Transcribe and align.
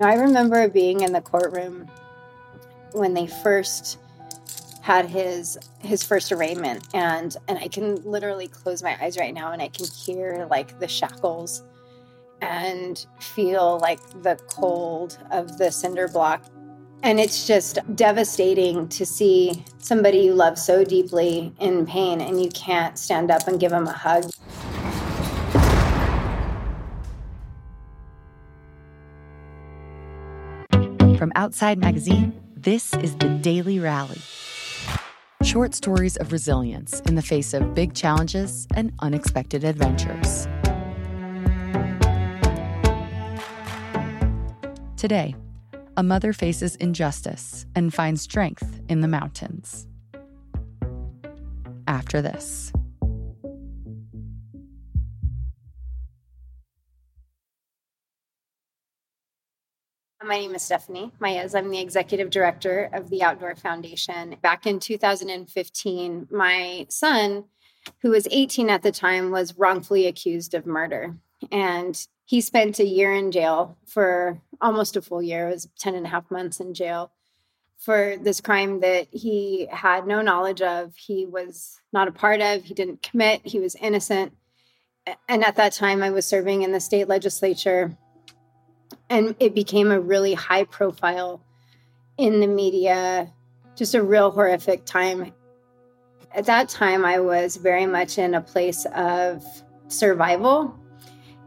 I 0.00 0.14
remember 0.14 0.68
being 0.68 1.00
in 1.00 1.12
the 1.12 1.20
courtroom 1.20 1.90
when 2.92 3.14
they 3.14 3.26
first 3.26 3.98
had 4.80 5.06
his 5.06 5.58
his 5.80 6.02
first 6.02 6.32
arraignment 6.32 6.86
and 6.94 7.36
and 7.46 7.58
I 7.58 7.68
can 7.68 7.96
literally 8.04 8.48
close 8.48 8.82
my 8.82 8.96
eyes 9.02 9.18
right 9.18 9.34
now 9.34 9.52
and 9.52 9.60
I 9.60 9.68
can 9.68 9.86
hear 9.86 10.46
like 10.50 10.78
the 10.78 10.88
shackles 10.88 11.62
and 12.40 13.04
feel 13.20 13.78
like 13.80 14.00
the 14.22 14.36
cold 14.48 15.18
of 15.30 15.58
the 15.58 15.70
cinder 15.70 16.08
block 16.08 16.44
and 17.02 17.20
it's 17.20 17.46
just 17.46 17.78
devastating 17.94 18.88
to 18.88 19.06
see 19.06 19.64
somebody 19.78 20.18
you 20.18 20.34
love 20.34 20.58
so 20.58 20.84
deeply 20.84 21.52
in 21.60 21.86
pain 21.86 22.20
and 22.20 22.42
you 22.42 22.50
can't 22.50 22.98
stand 22.98 23.30
up 23.30 23.46
and 23.46 23.60
give 23.60 23.70
them 23.70 23.86
a 23.86 23.92
hug. 23.92 24.24
From 31.18 31.32
Outside 31.34 31.78
Magazine, 31.78 32.32
this 32.56 32.94
is 32.94 33.16
the 33.16 33.28
Daily 33.42 33.80
Rally 33.80 34.20
short 35.42 35.74
stories 35.74 36.16
of 36.18 36.30
resilience 36.30 37.00
in 37.00 37.14
the 37.14 37.22
face 37.22 37.54
of 37.54 37.74
big 37.74 37.94
challenges 37.94 38.68
and 38.74 38.92
unexpected 38.98 39.64
adventures. 39.64 40.46
Today, 44.98 45.34
a 45.96 46.02
mother 46.02 46.34
faces 46.34 46.76
injustice 46.76 47.64
and 47.74 47.94
finds 47.94 48.20
strength 48.20 48.80
in 48.88 49.00
the 49.00 49.08
mountains. 49.08 49.86
After 51.86 52.20
this. 52.20 52.72
My 60.20 60.36
name 60.36 60.56
is 60.56 60.62
Stephanie 60.62 61.12
Maez. 61.20 61.54
I'm 61.54 61.70
the 61.70 61.78
executive 61.78 62.30
director 62.30 62.90
of 62.92 63.08
the 63.08 63.22
Outdoor 63.22 63.54
Foundation. 63.54 64.34
Back 64.42 64.66
in 64.66 64.80
2015, 64.80 66.26
my 66.32 66.86
son, 66.88 67.44
who 68.02 68.10
was 68.10 68.26
18 68.28 68.68
at 68.68 68.82
the 68.82 68.90
time, 68.90 69.30
was 69.30 69.56
wrongfully 69.56 70.06
accused 70.06 70.54
of 70.54 70.66
murder. 70.66 71.14
And 71.52 72.04
he 72.24 72.40
spent 72.40 72.80
a 72.80 72.84
year 72.84 73.14
in 73.14 73.30
jail 73.30 73.78
for 73.86 74.40
almost 74.60 74.96
a 74.96 75.02
full 75.02 75.22
year. 75.22 75.48
It 75.48 75.52
was 75.52 75.68
10 75.78 75.94
and 75.94 76.06
a 76.06 76.10
half 76.10 76.28
months 76.32 76.58
in 76.58 76.74
jail 76.74 77.12
for 77.78 78.16
this 78.20 78.40
crime 78.40 78.80
that 78.80 79.06
he 79.12 79.68
had 79.70 80.04
no 80.08 80.20
knowledge 80.20 80.62
of. 80.62 80.96
He 80.96 81.26
was 81.26 81.80
not 81.92 82.08
a 82.08 82.12
part 82.12 82.40
of, 82.40 82.64
he 82.64 82.74
didn't 82.74 83.04
commit, 83.04 83.42
he 83.44 83.60
was 83.60 83.76
innocent. 83.76 84.32
And 85.28 85.44
at 85.44 85.54
that 85.56 85.74
time, 85.74 86.02
I 86.02 86.10
was 86.10 86.26
serving 86.26 86.62
in 86.62 86.72
the 86.72 86.80
state 86.80 87.06
legislature 87.06 87.96
and 89.10 89.34
it 89.40 89.54
became 89.54 89.90
a 89.90 90.00
really 90.00 90.34
high 90.34 90.64
profile 90.64 91.40
in 92.16 92.40
the 92.40 92.46
media, 92.46 93.32
just 93.76 93.94
a 93.94 94.02
real 94.02 94.30
horrific 94.30 94.84
time. 94.84 95.32
At 96.34 96.46
that 96.46 96.68
time, 96.68 97.04
I 97.04 97.20
was 97.20 97.56
very 97.56 97.86
much 97.86 98.18
in 98.18 98.34
a 98.34 98.40
place 98.40 98.86
of 98.94 99.44
survival 99.88 100.78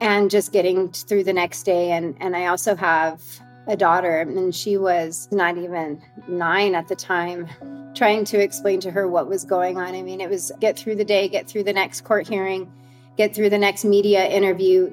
and 0.00 0.30
just 0.30 0.52
getting 0.52 0.90
through 0.90 1.24
the 1.24 1.32
next 1.32 1.62
day. 1.62 1.92
And, 1.92 2.16
and 2.20 2.36
I 2.36 2.46
also 2.46 2.74
have 2.74 3.22
a 3.66 3.76
daughter, 3.76 4.20
and 4.20 4.54
she 4.54 4.76
was 4.76 5.28
not 5.30 5.56
even 5.56 6.02
nine 6.28 6.74
at 6.74 6.88
the 6.88 6.96
time, 6.96 7.48
trying 7.94 8.24
to 8.26 8.38
explain 8.38 8.80
to 8.80 8.90
her 8.90 9.08
what 9.08 9.28
was 9.28 9.44
going 9.44 9.78
on. 9.78 9.94
I 9.94 10.02
mean, 10.02 10.20
it 10.20 10.28
was 10.28 10.52
get 10.60 10.78
through 10.78 10.96
the 10.96 11.04
day, 11.04 11.28
get 11.28 11.48
through 11.48 11.64
the 11.64 11.72
next 11.72 12.02
court 12.02 12.28
hearing, 12.28 12.70
get 13.16 13.34
through 13.34 13.50
the 13.50 13.58
next 13.58 13.84
media 13.84 14.26
interview. 14.26 14.92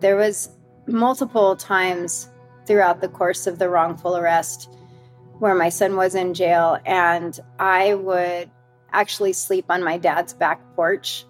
There 0.00 0.16
was 0.16 0.50
multiple 0.86 1.56
times 1.56 2.28
throughout 2.66 3.00
the 3.00 3.08
course 3.08 3.46
of 3.46 3.58
the 3.58 3.68
wrongful 3.68 4.16
arrest 4.16 4.68
where 5.38 5.54
my 5.54 5.68
son 5.68 5.96
was 5.96 6.14
in 6.14 6.34
jail 6.34 6.78
and 6.86 7.40
I 7.58 7.94
would 7.94 8.50
actually 8.92 9.32
sleep 9.32 9.64
on 9.68 9.82
my 9.82 9.98
dad's 9.98 10.32
back 10.32 10.60
porch 10.76 11.24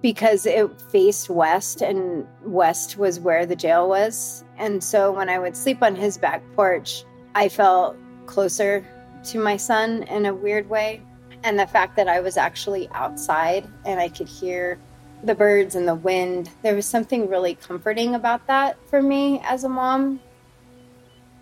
because 0.00 0.46
it 0.46 0.80
faced 0.90 1.28
west 1.28 1.82
and 1.82 2.26
west 2.42 2.96
was 2.96 3.20
where 3.20 3.44
the 3.44 3.56
jail 3.56 3.86
was. 3.86 4.42
And 4.56 4.82
so 4.82 5.12
when 5.12 5.28
I 5.28 5.38
would 5.38 5.56
sleep 5.56 5.82
on 5.82 5.94
his 5.94 6.16
back 6.16 6.42
porch 6.54 7.04
I 7.34 7.48
felt 7.48 7.96
closer 8.26 8.84
to 9.24 9.38
my 9.38 9.56
son 9.56 10.04
in 10.04 10.26
a 10.26 10.34
weird 10.34 10.68
way. 10.68 11.02
And 11.42 11.58
the 11.58 11.66
fact 11.66 11.96
that 11.96 12.08
I 12.08 12.20
was 12.20 12.36
actually 12.36 12.88
outside 12.92 13.66
and 13.84 14.00
I 14.00 14.08
could 14.08 14.28
hear 14.28 14.78
the 15.24 15.34
birds 15.34 15.74
and 15.74 15.86
the 15.86 15.94
wind. 15.94 16.50
There 16.62 16.74
was 16.74 16.86
something 16.86 17.28
really 17.28 17.54
comforting 17.54 18.14
about 18.14 18.46
that 18.46 18.76
for 18.88 19.02
me 19.02 19.40
as 19.44 19.64
a 19.64 19.68
mom. 19.68 20.20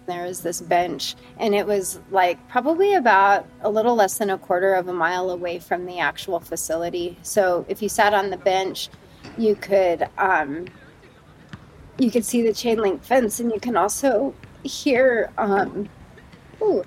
There 0.06 0.24
was 0.24 0.40
this 0.40 0.60
bench, 0.60 1.16
and 1.38 1.54
it 1.54 1.66
was 1.66 2.00
like 2.10 2.48
probably 2.48 2.94
about 2.94 3.46
a 3.60 3.68
little 3.68 3.94
less 3.94 4.16
than 4.16 4.30
a 4.30 4.38
quarter 4.38 4.74
of 4.74 4.88
a 4.88 4.92
mile 4.92 5.30
away 5.30 5.58
from 5.58 5.84
the 5.84 5.98
actual 5.98 6.40
facility. 6.40 7.18
So 7.22 7.66
if 7.68 7.82
you 7.82 7.90
sat 7.90 8.14
on 8.14 8.30
the 8.30 8.38
bench, 8.38 8.88
you 9.36 9.54
could 9.54 10.08
um, 10.16 10.66
you 11.98 12.10
could 12.10 12.24
see 12.24 12.40
the 12.40 12.54
chain 12.54 12.78
link 12.78 13.04
fence, 13.04 13.38
and 13.38 13.52
you 13.52 13.60
can 13.60 13.76
also 13.76 14.34
hear 14.64 15.30
um, 15.36 15.90
ooh, 16.62 16.82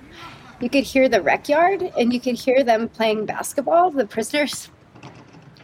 you 0.59 0.69
could 0.69 0.83
hear 0.83 1.07
the 1.07 1.21
rec 1.21 1.47
yard, 1.47 1.91
and 1.97 2.11
you 2.11 2.19
could 2.19 2.35
hear 2.35 2.63
them 2.63 2.89
playing 2.89 3.27
basketball, 3.27 3.91
the 3.91 4.07
prisoners 4.07 4.69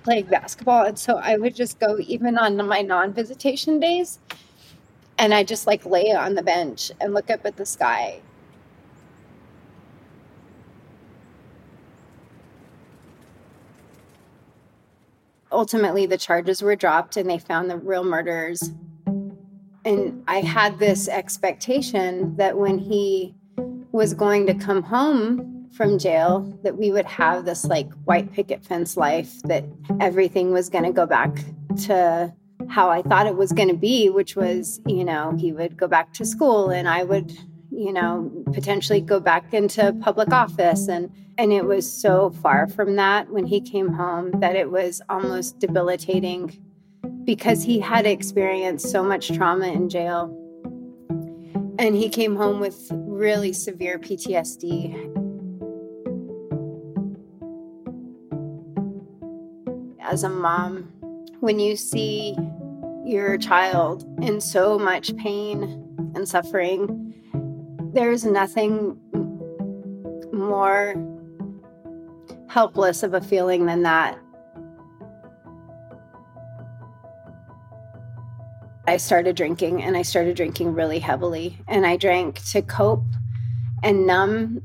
playing 0.07 0.25
basketball. 0.27 0.85
And 0.85 0.97
so 0.97 1.17
I 1.17 1.35
would 1.35 1.53
just 1.53 1.81
go 1.81 1.97
even 1.99 2.37
on 2.37 2.55
my 2.65 2.81
non 2.81 3.11
visitation 3.11 3.77
days. 3.77 4.19
And 5.17 5.33
I 5.33 5.43
just 5.43 5.67
like 5.67 5.85
lay 5.85 6.13
on 6.13 6.35
the 6.35 6.41
bench 6.41 6.93
and 7.01 7.13
look 7.13 7.29
up 7.29 7.45
at 7.45 7.57
the 7.57 7.65
sky. 7.65 8.21
Ultimately, 15.51 16.05
the 16.05 16.17
charges 16.17 16.61
were 16.61 16.77
dropped 16.77 17.17
and 17.17 17.29
they 17.29 17.39
found 17.39 17.69
the 17.69 17.77
real 17.77 18.05
murderers. 18.05 18.71
And 19.83 20.23
I 20.25 20.39
had 20.39 20.79
this 20.79 21.09
expectation 21.09 22.37
that 22.37 22.57
when 22.57 22.77
he 22.77 23.35
was 23.91 24.13
going 24.13 24.47
to 24.47 24.53
come 24.53 24.83
home 24.83 25.56
from 25.77 25.99
jail 25.99 26.59
that 26.63 26.75
we 26.75 26.91
would 26.91 27.05
have 27.05 27.45
this 27.45 27.63
like 27.63 27.89
white 28.05 28.33
picket 28.33 28.65
fence 28.65 28.97
life 28.97 29.41
that 29.43 29.63
everything 29.99 30.51
was 30.51 30.69
going 30.69 30.83
to 30.83 30.91
go 30.91 31.05
back 31.05 31.37
to 31.83 32.33
how 32.67 32.89
I 32.89 33.03
thought 33.03 33.27
it 33.27 33.37
was 33.37 33.51
going 33.51 33.69
to 33.69 33.75
be, 33.75 34.09
which 34.09 34.35
was, 34.35 34.81
you 34.87 35.05
know, 35.05 35.37
he 35.37 35.53
would 35.53 35.77
go 35.77 35.87
back 35.87 36.13
to 36.13 36.25
school 36.25 36.71
and 36.71 36.89
I 36.89 37.03
would, 37.03 37.31
you 37.69 37.93
know, 37.93 38.31
potentially 38.53 38.99
go 38.99 39.19
back 39.19 39.53
into 39.53 39.93
public 40.01 40.33
office 40.33 40.87
and 40.87 41.11
and 41.37 41.53
it 41.53 41.65
was 41.65 41.89
so 41.89 42.31
far 42.31 42.67
from 42.67 42.95
that 42.95 43.29
when 43.29 43.45
he 43.45 43.61
came 43.61 43.93
home 43.93 44.31
that 44.39 44.55
it 44.55 44.71
was 44.71 45.03
almost 45.07 45.59
debilitating 45.59 46.59
because 47.23 47.61
he 47.61 47.79
had 47.79 48.07
experienced 48.07 48.89
so 48.89 49.03
much 49.03 49.31
trauma 49.31 49.67
in 49.67 49.87
jail. 49.87 50.33
And 51.77 51.95
he 51.95 52.09
came 52.09 52.35
home 52.35 52.59
with 52.59 52.87
really 52.91 53.53
severe 53.53 53.99
PTSD 53.99 55.16
as 60.07 60.23
a 60.23 60.29
mom 60.29 60.91
when 61.39 61.59
you 61.59 61.75
see 61.75 62.35
your 63.05 63.37
child 63.37 64.03
in 64.21 64.41
so 64.41 64.79
much 64.79 65.15
pain 65.17 65.63
and 66.15 66.27
suffering. 66.27 67.13
There's 67.93 68.25
nothing 68.25 68.99
more 70.33 70.95
helpless 72.49 73.03
of 73.03 73.13
a 73.13 73.21
feeling 73.21 73.65
than 73.65 73.83
that. 73.83 74.17
I 78.87 78.95
started 78.97 79.35
drinking 79.35 79.83
and 79.83 79.97
I 79.97 80.01
started 80.01 80.37
drinking 80.37 80.73
really 80.73 80.99
heavily. 80.99 81.57
And 81.67 81.85
I 81.85 81.97
drank 81.97 82.43
to 82.51 82.61
cope 82.61 83.03
and 83.83 84.07
numb 84.07 84.61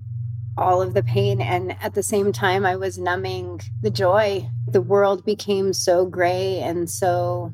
all 0.56 0.80
of 0.80 0.94
the 0.94 1.02
pain. 1.02 1.40
And 1.40 1.76
at 1.82 1.94
the 1.94 2.04
same 2.04 2.32
time, 2.32 2.64
I 2.64 2.76
was 2.76 2.98
numbing 2.98 3.60
the 3.82 3.90
joy. 3.90 4.48
The 4.72 4.80
world 4.82 5.24
became 5.24 5.72
so 5.72 6.06
gray 6.06 6.58
and 6.60 6.88
so 6.88 7.52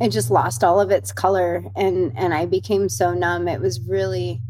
it 0.00 0.10
just 0.10 0.30
lost 0.30 0.64
all 0.64 0.80
of 0.80 0.90
its 0.90 1.12
color 1.12 1.64
and 1.76 2.12
and 2.16 2.34
I 2.34 2.46
became 2.46 2.88
so 2.88 3.14
numb. 3.14 3.46
It 3.46 3.60
was 3.60 3.80
really 3.80 4.42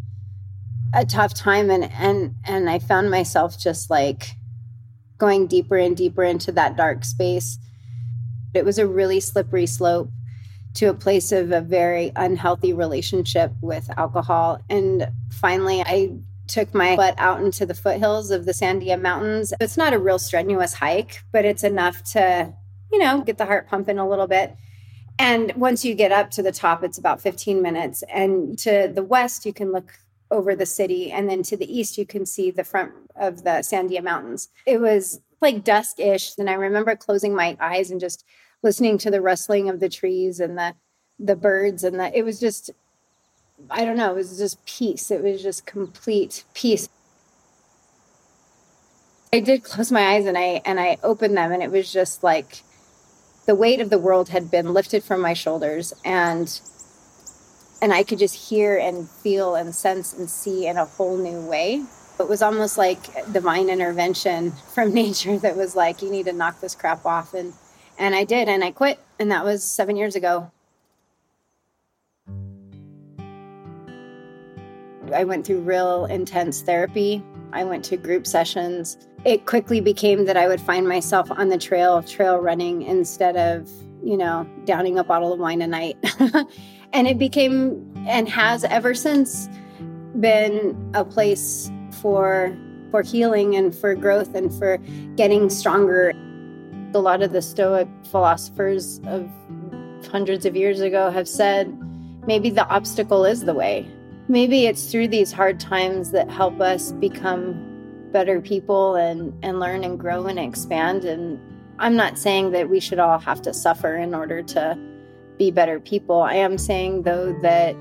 a 0.94 1.04
tough 1.04 1.34
time 1.34 1.70
and 1.70 1.84
and 1.92 2.34
and 2.44 2.70
I 2.70 2.78
found 2.78 3.10
myself 3.10 3.58
just 3.58 3.90
like 3.90 4.30
going 5.18 5.46
deeper 5.46 5.76
and 5.76 5.94
deeper 5.94 6.24
into 6.24 6.52
that 6.52 6.76
dark 6.76 7.04
space. 7.04 7.58
It 8.54 8.64
was 8.64 8.78
a 8.78 8.86
really 8.86 9.20
slippery 9.20 9.66
slope 9.66 10.10
to 10.74 10.86
a 10.86 10.94
place 10.94 11.32
of 11.32 11.52
a 11.52 11.60
very 11.60 12.12
unhealthy 12.16 12.72
relationship 12.72 13.52
with 13.60 13.90
alcohol 13.98 14.58
and 14.70 15.06
finally 15.30 15.82
I 15.82 16.16
took 16.52 16.74
my 16.74 16.94
butt 16.96 17.14
out 17.16 17.40
into 17.40 17.64
the 17.64 17.74
foothills 17.74 18.30
of 18.30 18.44
the 18.44 18.52
Sandia 18.52 19.00
Mountains. 19.00 19.54
It's 19.60 19.78
not 19.78 19.94
a 19.94 19.98
real 19.98 20.18
strenuous 20.18 20.74
hike, 20.74 21.22
but 21.32 21.44
it's 21.44 21.64
enough 21.64 22.04
to, 22.12 22.52
you 22.92 22.98
know, 22.98 23.22
get 23.22 23.38
the 23.38 23.46
heart 23.46 23.68
pumping 23.68 23.98
a 23.98 24.08
little 24.08 24.26
bit. 24.26 24.54
And 25.18 25.52
once 25.56 25.84
you 25.84 25.94
get 25.94 26.12
up 26.12 26.30
to 26.32 26.42
the 26.42 26.52
top, 26.52 26.84
it's 26.84 26.98
about 26.98 27.22
15 27.22 27.62
minutes. 27.62 28.02
And 28.12 28.58
to 28.58 28.90
the 28.94 29.02
west, 29.02 29.46
you 29.46 29.52
can 29.52 29.72
look 29.72 29.98
over 30.30 30.54
the 30.54 30.66
city. 30.66 31.10
And 31.10 31.28
then 31.28 31.42
to 31.44 31.56
the 31.56 31.72
east, 31.72 31.96
you 31.96 32.04
can 32.04 32.26
see 32.26 32.50
the 32.50 32.64
front 32.64 32.92
of 33.16 33.44
the 33.44 33.62
Sandia 33.62 34.02
Mountains. 34.02 34.48
It 34.66 34.80
was 34.80 35.20
like 35.40 35.64
dusk 35.64 36.00
ish. 36.00 36.36
And 36.38 36.50
I 36.50 36.54
remember 36.54 36.96
closing 36.96 37.34
my 37.34 37.56
eyes 37.60 37.90
and 37.90 38.00
just 38.00 38.24
listening 38.62 38.98
to 38.98 39.10
the 39.10 39.20
rustling 39.20 39.68
of 39.68 39.80
the 39.80 39.88
trees 39.88 40.38
and 40.38 40.58
the 40.58 40.74
the 41.18 41.36
birds 41.36 41.84
and 41.84 42.00
the 42.00 42.18
it 42.18 42.24
was 42.24 42.40
just 42.40 42.70
I 43.70 43.84
don't 43.84 43.96
know, 43.96 44.12
it 44.12 44.16
was 44.16 44.38
just 44.38 44.64
peace. 44.66 45.10
It 45.10 45.22
was 45.22 45.42
just 45.42 45.66
complete 45.66 46.44
peace. 46.54 46.88
I 49.32 49.40
did 49.40 49.64
close 49.64 49.90
my 49.90 50.14
eyes 50.14 50.26
and 50.26 50.36
I 50.36 50.60
and 50.64 50.78
I 50.78 50.98
opened 51.02 51.36
them 51.36 51.52
and 51.52 51.62
it 51.62 51.70
was 51.70 51.90
just 51.90 52.22
like 52.22 52.62
the 53.46 53.54
weight 53.54 53.80
of 53.80 53.90
the 53.90 53.98
world 53.98 54.28
had 54.28 54.50
been 54.50 54.74
lifted 54.74 55.02
from 55.02 55.20
my 55.20 55.32
shoulders 55.32 55.94
and 56.04 56.60
and 57.80 57.92
I 57.92 58.04
could 58.04 58.18
just 58.18 58.50
hear 58.50 58.76
and 58.76 59.08
feel 59.08 59.56
and 59.56 59.74
sense 59.74 60.12
and 60.12 60.30
see 60.30 60.66
in 60.66 60.76
a 60.76 60.84
whole 60.84 61.16
new 61.16 61.40
way. 61.40 61.84
It 62.20 62.28
was 62.28 62.40
almost 62.40 62.78
like 62.78 63.02
divine 63.32 63.68
intervention 63.68 64.52
from 64.72 64.94
nature 64.94 65.36
that 65.38 65.56
was 65.56 65.74
like, 65.74 66.00
you 66.02 66.10
need 66.10 66.26
to 66.26 66.32
knock 66.32 66.60
this 66.60 66.76
crap 66.76 67.04
off. 67.04 67.34
And 67.34 67.52
and 67.98 68.14
I 68.14 68.24
did, 68.24 68.48
and 68.48 68.64
I 68.64 68.70
quit. 68.70 68.98
And 69.18 69.30
that 69.30 69.44
was 69.44 69.64
seven 69.64 69.96
years 69.96 70.16
ago. 70.16 70.50
I 75.12 75.24
went 75.24 75.46
through 75.46 75.60
real 75.60 76.06
intense 76.06 76.62
therapy. 76.62 77.22
I 77.52 77.64
went 77.64 77.84
to 77.86 77.96
group 77.96 78.26
sessions. 78.26 78.96
It 79.24 79.46
quickly 79.46 79.80
became 79.80 80.24
that 80.24 80.36
I 80.36 80.48
would 80.48 80.60
find 80.60 80.88
myself 80.88 81.30
on 81.30 81.48
the 81.48 81.58
trail, 81.58 82.02
trail 82.02 82.38
running 82.38 82.82
instead 82.82 83.36
of, 83.36 83.70
you 84.02 84.16
know, 84.16 84.48
downing 84.64 84.98
a 84.98 85.04
bottle 85.04 85.32
of 85.32 85.38
wine 85.38 85.62
a 85.62 85.66
night. 85.66 85.96
and 86.92 87.06
it 87.06 87.18
became 87.18 87.92
and 88.06 88.28
has 88.28 88.64
ever 88.64 88.94
since 88.94 89.48
been 90.20 90.90
a 90.94 91.04
place 91.04 91.70
for 92.00 92.56
for 92.90 93.02
healing 93.02 93.56
and 93.56 93.74
for 93.74 93.94
growth 93.94 94.34
and 94.34 94.52
for 94.54 94.76
getting 95.16 95.48
stronger. 95.48 96.12
A 96.94 96.98
lot 96.98 97.22
of 97.22 97.32
the 97.32 97.40
Stoic 97.40 97.88
philosophers 98.10 99.00
of 99.06 99.30
hundreds 100.10 100.44
of 100.44 100.54
years 100.54 100.80
ago 100.80 101.10
have 101.10 101.26
said 101.26 101.74
maybe 102.26 102.50
the 102.50 102.66
obstacle 102.68 103.24
is 103.24 103.44
the 103.44 103.54
way. 103.54 103.90
Maybe 104.28 104.66
it's 104.66 104.90
through 104.90 105.08
these 105.08 105.32
hard 105.32 105.58
times 105.58 106.12
that 106.12 106.30
help 106.30 106.60
us 106.60 106.92
become 106.92 107.70
better 108.12 108.40
people 108.40 108.94
and, 108.94 109.36
and 109.42 109.58
learn 109.58 109.84
and 109.84 109.98
grow 109.98 110.26
and 110.26 110.38
expand. 110.38 111.04
And 111.04 111.40
I'm 111.78 111.96
not 111.96 112.18
saying 112.18 112.52
that 112.52 112.68
we 112.68 112.78
should 112.78 112.98
all 112.98 113.18
have 113.18 113.42
to 113.42 113.52
suffer 113.52 113.96
in 113.96 114.14
order 114.14 114.42
to 114.42 114.78
be 115.38 115.50
better 115.50 115.80
people. 115.80 116.22
I 116.22 116.34
am 116.34 116.56
saying, 116.56 117.02
though, 117.02 117.36
that 117.42 117.74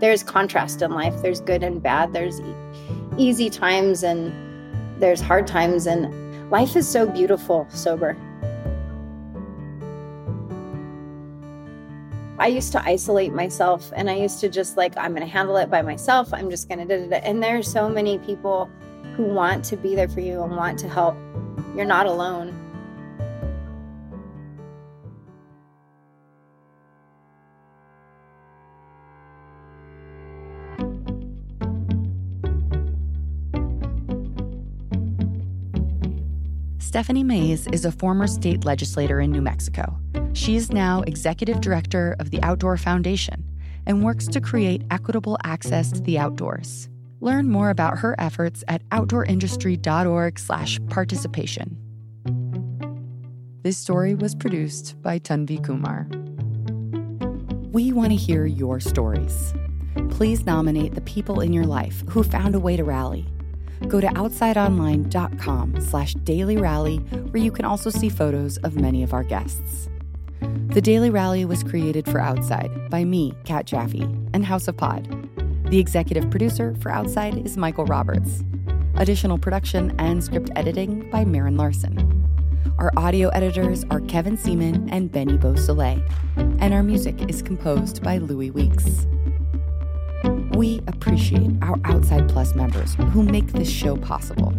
there's 0.00 0.22
contrast 0.22 0.82
in 0.82 0.90
life. 0.90 1.14
There's 1.22 1.40
good 1.40 1.62
and 1.62 1.82
bad. 1.82 2.12
There's 2.12 2.40
e- 2.40 2.54
easy 3.16 3.48
times 3.48 4.02
and 4.02 4.32
there's 5.00 5.20
hard 5.20 5.46
times. 5.46 5.86
And 5.86 6.50
life 6.50 6.74
is 6.76 6.88
so 6.88 7.06
beautiful 7.06 7.66
sober. 7.70 8.16
I 12.46 12.48
used 12.48 12.70
to 12.74 12.82
isolate 12.84 13.32
myself 13.32 13.92
and 13.96 14.08
I 14.08 14.14
used 14.14 14.38
to 14.38 14.48
just 14.48 14.76
like, 14.76 14.96
I'm 14.96 15.10
going 15.16 15.26
to 15.26 15.32
handle 15.32 15.56
it 15.56 15.68
by 15.68 15.82
myself. 15.82 16.32
I'm 16.32 16.48
just 16.48 16.68
going 16.68 16.86
to, 16.86 17.26
and 17.26 17.42
there's 17.42 17.66
so 17.68 17.88
many 17.88 18.18
people 18.18 18.70
who 19.16 19.24
want 19.24 19.64
to 19.64 19.76
be 19.76 19.96
there 19.96 20.08
for 20.08 20.20
you 20.20 20.44
and 20.44 20.56
want 20.56 20.78
to 20.78 20.88
help. 20.88 21.16
You're 21.74 21.86
not 21.86 22.06
alone. 22.06 22.65
Stephanie 36.96 37.24
Maez 37.24 37.68
is 37.74 37.84
a 37.84 37.92
former 37.92 38.26
state 38.26 38.64
legislator 38.64 39.20
in 39.20 39.30
New 39.30 39.42
Mexico. 39.42 39.98
She 40.32 40.56
is 40.56 40.72
now 40.72 41.02
executive 41.02 41.60
director 41.60 42.16
of 42.18 42.30
the 42.30 42.42
Outdoor 42.42 42.78
Foundation 42.78 43.44
and 43.84 44.02
works 44.02 44.26
to 44.28 44.40
create 44.40 44.82
equitable 44.90 45.36
access 45.44 45.92
to 45.92 46.00
the 46.00 46.18
outdoors. 46.18 46.88
Learn 47.20 47.50
more 47.50 47.68
about 47.68 47.98
her 47.98 48.16
efforts 48.18 48.64
at 48.66 48.82
outdoorindustry.org/participation. 48.88 51.76
This 53.62 53.76
story 53.76 54.14
was 54.14 54.34
produced 54.34 54.96
by 55.02 55.18
Tanvi 55.18 55.62
Kumar. 55.62 56.08
We 57.72 57.92
want 57.92 58.12
to 58.12 58.16
hear 58.16 58.46
your 58.46 58.80
stories. 58.80 59.52
Please 60.08 60.46
nominate 60.46 60.94
the 60.94 61.02
people 61.02 61.42
in 61.42 61.52
your 61.52 61.66
life 61.66 62.04
who 62.08 62.22
found 62.22 62.54
a 62.54 62.58
way 62.58 62.78
to 62.78 62.84
rally 62.84 63.26
go 63.88 64.00
to 64.00 64.06
outsideonline.com 64.06 65.80
slash 65.80 66.14
daily 66.14 66.56
rally, 66.56 66.98
where 66.98 67.42
you 67.42 67.52
can 67.52 67.64
also 67.64 67.90
see 67.90 68.08
photos 68.08 68.56
of 68.58 68.76
many 68.76 69.02
of 69.02 69.12
our 69.12 69.24
guests. 69.24 69.88
The 70.40 70.82
Daily 70.82 71.08
Rally 71.08 71.44
was 71.44 71.64
created 71.64 72.06
for 72.06 72.20
Outside 72.20 72.90
by 72.90 73.04
me, 73.04 73.32
Kat 73.44 73.66
Jaffe, 73.66 74.02
and 74.34 74.44
House 74.44 74.68
of 74.68 74.76
Pod. 74.76 75.08
The 75.70 75.78
executive 75.78 76.30
producer 76.30 76.74
for 76.80 76.90
Outside 76.90 77.46
is 77.46 77.56
Michael 77.56 77.86
Roberts. 77.86 78.44
Additional 78.96 79.38
production 79.38 79.94
and 79.98 80.22
script 80.22 80.50
editing 80.54 81.08
by 81.10 81.24
Marin 81.24 81.56
Larson. 81.56 82.12
Our 82.78 82.92
audio 82.96 83.30
editors 83.30 83.84
are 83.90 84.00
Kevin 84.02 84.36
Seaman 84.36 84.90
and 84.90 85.10
Benny 85.10 85.38
Beausoleil, 85.38 86.02
and 86.36 86.74
our 86.74 86.82
music 86.82 87.30
is 87.30 87.40
composed 87.40 88.02
by 88.02 88.18
Louis 88.18 88.50
Weeks. 88.50 89.06
We 90.56 90.80
appreciate 90.86 91.50
our 91.60 91.78
Outside 91.84 92.30
Plus 92.30 92.54
members 92.54 92.94
who 93.12 93.22
make 93.22 93.52
this 93.52 93.70
show 93.70 93.94
possible. 93.94 94.54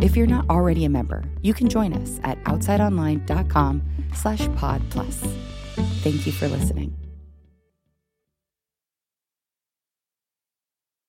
If 0.00 0.16
you're 0.16 0.26
not 0.26 0.48
already 0.48 0.86
a 0.86 0.88
member, 0.88 1.24
you 1.42 1.52
can 1.52 1.68
join 1.68 1.92
us 1.92 2.18
at 2.24 2.42
outsideonline.com 2.44 3.82
slash 4.14 4.48
pod 4.56 4.80
plus. 4.88 5.18
Thank 6.00 6.24
you 6.26 6.32
for 6.32 6.48
listening. 6.48 7.05